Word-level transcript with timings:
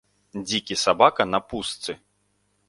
Дзікі 0.45 0.77
сабака 0.83 1.27
на 1.35 1.39
пустцы. 1.53 1.97